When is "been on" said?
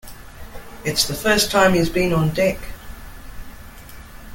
1.87-2.31